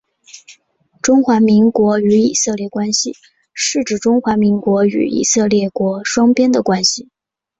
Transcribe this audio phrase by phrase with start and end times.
[1.03, 3.13] 中华民国与以色列关系
[3.53, 7.09] 是指中华民国与以色列国双边的关系。